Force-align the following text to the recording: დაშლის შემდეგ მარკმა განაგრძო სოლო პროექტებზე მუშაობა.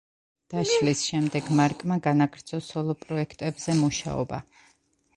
დაშლის 0.53 1.03
შემდეგ 1.09 1.51
მარკმა 1.61 1.99
განაგრძო 2.09 2.63
სოლო 2.71 2.99
პროექტებზე 3.05 3.81
მუშაობა. 3.87 4.45